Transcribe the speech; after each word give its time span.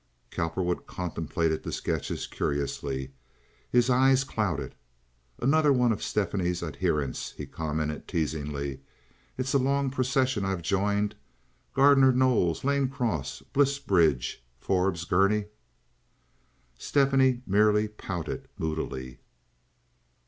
Cowperwood 0.31 0.87
contemplated 0.87 1.61
the 1.61 1.71
sketches 1.71 2.25
curiously. 2.25 3.11
His 3.69 3.87
eyes 3.87 4.23
clouded. 4.23 4.73
"Another 5.37 5.71
one 5.71 5.91
of 5.91 6.01
Stephanie's 6.01 6.63
adherents," 6.63 7.33
he 7.37 7.45
commented, 7.45 8.07
teasingly. 8.07 8.79
"It's 9.37 9.53
a 9.53 9.59
long 9.59 9.91
procession 9.91 10.43
I've 10.43 10.63
joined. 10.63 11.13
Gardner 11.75 12.11
Knowles, 12.11 12.63
Lane 12.63 12.89
Cross, 12.89 13.43
Bliss 13.53 13.77
Bridge, 13.77 14.43
Forbes 14.59 15.05
Gurney." 15.05 15.45
Stephanie 16.79 17.43
merely 17.45 17.87
pouted 17.87 18.47
moodily. 18.57 19.19